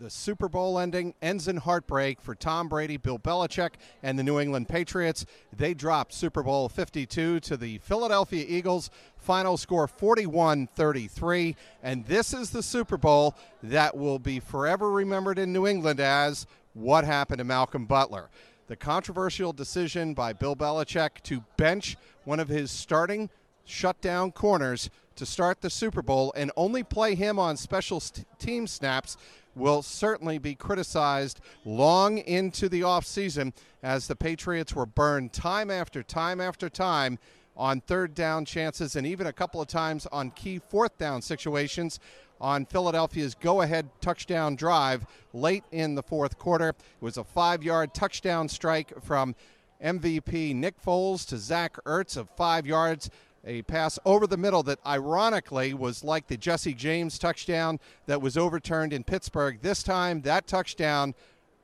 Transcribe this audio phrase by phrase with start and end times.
[0.00, 3.70] The Super Bowl ending ends in heartbreak for Tom Brady, Bill Belichick,
[4.00, 5.26] and the New England Patriots.
[5.56, 8.90] They dropped Super Bowl 52 to the Philadelphia Eagles.
[9.16, 11.56] Final score 41 33.
[11.82, 13.34] And this is the Super Bowl
[13.64, 18.30] that will be forever remembered in New England as what happened to Malcolm Butler.
[18.68, 23.30] The controversial decision by Bill Belichick to bench one of his starting
[23.64, 28.00] shutdown corners to start the Super Bowl and only play him on special
[28.38, 29.16] team snaps
[29.58, 36.02] will certainly be criticized long into the offseason as the Patriots were burned time after
[36.02, 37.18] time after time
[37.56, 41.98] on third down chances and even a couple of times on key fourth down situations
[42.40, 46.68] on Philadelphia's go ahead touchdown drive late in the fourth quarter.
[46.68, 49.34] It was a five yard touchdown strike from
[49.82, 53.10] MVP Nick Foles to Zach Ertz of five yards
[53.48, 58.36] a pass over the middle that ironically was like the Jesse James touchdown that was
[58.36, 59.58] overturned in Pittsburgh.
[59.62, 61.14] This time, that touchdown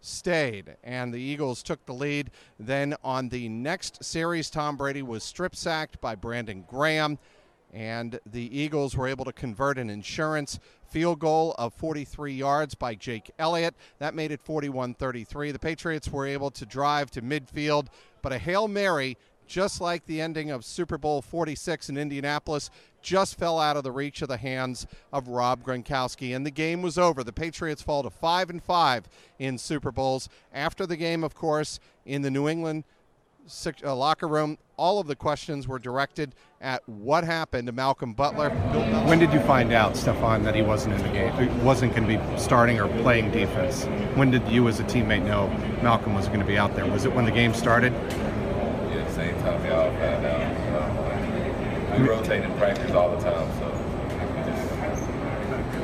[0.00, 2.30] stayed, and the Eagles took the lead.
[2.58, 7.18] Then on the next series, Tom Brady was strip sacked by Brandon Graham,
[7.72, 12.94] and the Eagles were able to convert an insurance field goal of 43 yards by
[12.94, 13.74] Jake Elliott.
[13.98, 15.52] That made it 41 33.
[15.52, 17.88] The Patriots were able to drive to midfield,
[18.22, 22.70] but a Hail Mary just like the ending of Super Bowl 46 in Indianapolis,
[23.02, 26.80] just fell out of the reach of the hands of Rob Gronkowski, and the game
[26.82, 27.22] was over.
[27.22, 30.28] The Patriots fall to five and five in Super Bowls.
[30.52, 32.84] After the game, of course, in the New England
[33.84, 38.50] uh, locker room, all of the questions were directed at what happened to Malcolm Butler.
[39.06, 41.64] When did you find out, Stephon, that he wasn't in the game?
[41.64, 43.84] Wasn't going to be starting or playing defense.
[44.16, 45.48] When did you, as a teammate, know
[45.82, 46.86] Malcolm was going to be out there?
[46.86, 47.92] Was it when the game started?
[49.44, 49.88] Time we all.
[49.88, 49.94] Um,
[52.00, 53.70] we rotate in practice all the time, so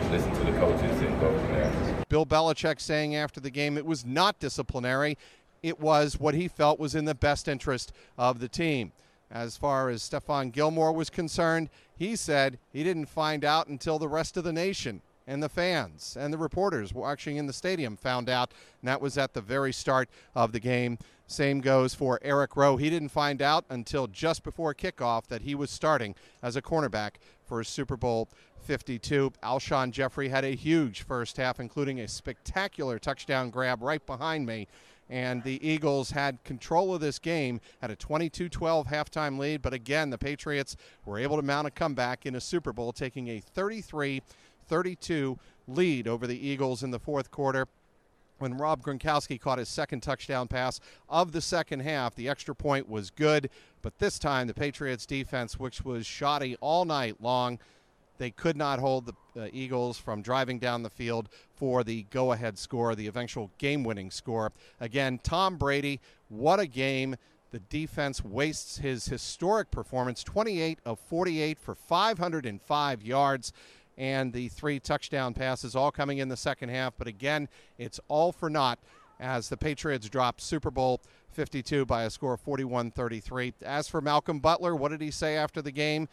[0.00, 1.72] just listen to the coaches and go from there.
[2.08, 5.16] Bill Belichick saying after the game it was not disciplinary.
[5.62, 8.92] It was what he felt was in the best interest of the team.
[9.30, 14.08] As far as Stephon Gilmore was concerned, he said he didn't find out until the
[14.08, 18.28] rest of the nation and the fans and the reporters watching in the stadium found
[18.28, 20.98] out, and that was at the very start of the game.
[21.26, 22.76] Same goes for Eric Rowe.
[22.76, 27.12] He didn't find out until just before kickoff that he was starting as a cornerback
[27.46, 28.28] for Super Bowl
[28.64, 29.32] 52.
[29.42, 34.66] Alshon Jeffery had a huge first half, including a spectacular touchdown grab right behind me.
[35.10, 39.60] And the Eagles had control of this game, had a 22 12 halftime lead.
[39.60, 43.28] But again, the Patriots were able to mount a comeback in a Super Bowl, taking
[43.28, 44.22] a 33
[44.66, 47.66] 32 lead over the Eagles in the fourth quarter
[48.38, 52.14] when Rob Gronkowski caught his second touchdown pass of the second half.
[52.14, 53.48] The extra point was good,
[53.82, 57.58] but this time the Patriots defense, which was shoddy all night long,
[58.18, 62.32] they could not hold the uh, Eagles from driving down the field for the go
[62.32, 64.52] ahead score, the eventual game winning score.
[64.80, 67.16] Again, Tom Brady, what a game.
[67.50, 73.52] The defense wastes his historic performance 28 of 48 for 505 yards
[73.96, 76.94] and the three touchdown passes all coming in the second half.
[76.98, 78.78] But again, it's all for naught
[79.20, 81.00] as the Patriots drop Super Bowl
[81.30, 83.54] 52 by a score of 41 33.
[83.62, 86.08] As for Malcolm Butler, what did he say after the game?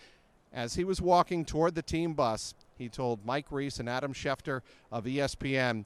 [0.54, 4.62] As he was walking toward the team bus, he told Mike Reiss and Adam Schefter
[4.92, 5.86] of ESPN,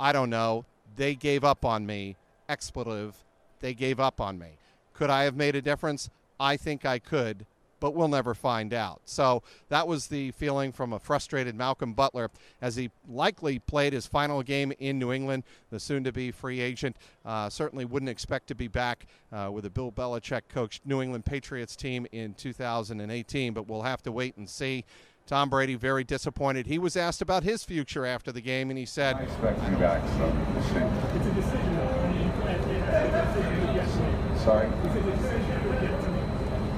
[0.00, 0.64] I don't know.
[0.96, 2.16] They gave up on me.
[2.48, 3.14] Expletive.
[3.60, 4.58] They gave up on me.
[4.92, 6.10] Could I have made a difference?
[6.40, 7.46] I think I could
[7.84, 9.02] but we'll never find out.
[9.04, 12.30] So that was the feeling from a frustrated Malcolm Butler
[12.62, 15.44] as he likely played his final game in New England.
[15.68, 16.96] The soon to be free agent
[17.26, 21.26] uh, certainly wouldn't expect to be back uh, with a Bill Belichick coached New England
[21.26, 24.86] Patriots team in 2018, but we'll have to wait and see.
[25.26, 26.66] Tom Brady very disappointed.
[26.66, 29.70] He was asked about his future after the game, and he said, "I expect to
[29.70, 30.78] be back, so we'll see."
[31.18, 31.74] It's a decision.
[34.42, 36.23] Sorry.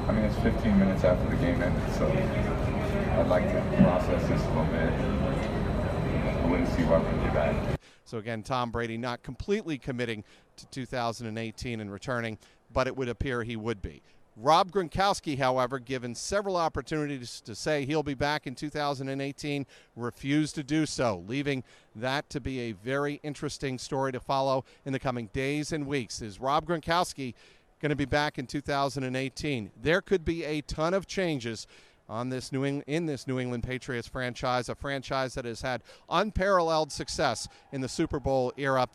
[0.06, 4.40] I mean, it's 15 minutes after the game ended, so I'd like to process this
[4.40, 4.92] a little bit.
[4.92, 7.80] I wouldn't see why we'd be back.
[8.04, 10.22] So again, Tom Brady not completely committing
[10.58, 12.38] to 2018 and returning,
[12.72, 14.00] but it would appear he would be.
[14.38, 19.64] Rob Gronkowski, however, given several opportunities to say he'll be back in 2018,
[19.96, 21.64] refused to do so, leaving
[21.94, 26.20] that to be a very interesting story to follow in the coming days and weeks.
[26.20, 27.32] Is Rob Gronkowski
[27.80, 29.70] going to be back in 2018?
[29.80, 31.66] There could be a ton of changes
[32.08, 35.82] on this New England, in this New England Patriots franchise, a franchise that has had
[36.08, 38.88] unparalleled success in the Super Bowl era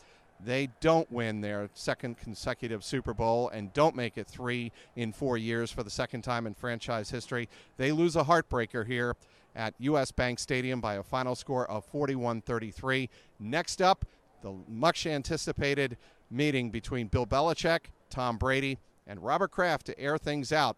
[0.44, 5.38] they don't win their second consecutive Super Bowl and don't make it three in four
[5.38, 7.48] years for the second time in franchise history.
[7.78, 9.16] They lose a heartbreaker here
[9.56, 13.10] at US Bank Stadium by a final score of 41 33.
[13.40, 14.06] Next up,
[14.42, 15.98] the much anticipated
[16.32, 18.78] meeting between Bill Belichick, Tom Brady,
[19.08, 20.78] and Robert Kraft to air things out.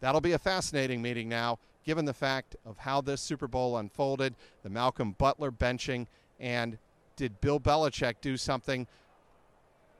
[0.00, 4.34] That'll be a fascinating meeting now, given the fact of how this Super Bowl unfolded,
[4.62, 6.06] the Malcolm Butler benching,
[6.38, 6.78] and
[7.16, 8.86] did Bill Belichick do something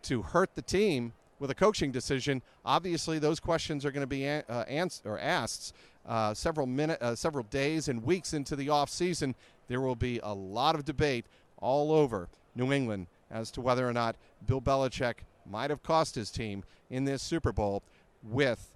[0.02, 4.26] to hurt the team with a coaching decision, obviously those questions are going to be
[4.28, 5.75] uh, answered or asked
[6.06, 9.34] uh, several minute, uh, several days and weeks into the off season.
[9.69, 11.26] There will be a lot of debate
[11.58, 14.16] all over New England as to whether or not
[14.46, 15.16] Bill Belichick
[15.49, 17.82] might have cost his team in this Super Bowl
[18.23, 18.70] with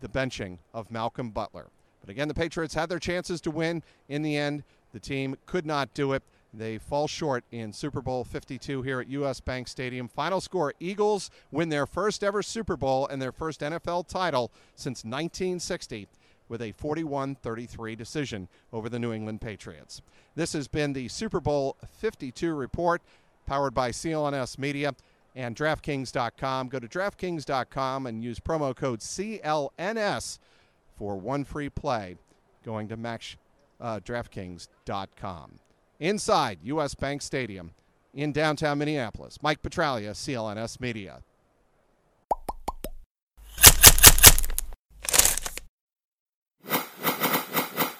[0.00, 1.68] the benching of Malcolm Butler.
[2.00, 3.82] But again, the Patriots had their chances to win.
[4.08, 4.62] In the end,
[4.92, 6.22] the team could not do it.
[6.54, 10.08] They fall short in Super Bowl 52 here at US Bank Stadium.
[10.08, 15.04] Final score Eagles win their first ever Super Bowl and their first NFL title since
[15.04, 16.08] 1960
[16.48, 20.00] with a 41 33 decision over the New England Patriots.
[20.34, 23.02] This has been the Super Bowl 52 report
[23.46, 24.94] powered by CLNS Media
[25.34, 26.68] and DraftKings.com.
[26.68, 30.38] Go to DraftKings.com and use promo code CLNS
[30.96, 32.16] for one free play
[32.64, 33.38] going to match
[33.80, 35.52] uh, DraftKings.com
[36.00, 36.94] inside U.S.
[36.94, 37.72] Bank Stadium
[38.14, 39.38] in downtown Minneapolis.
[39.42, 41.22] Mike Petraglia, CLNS Media.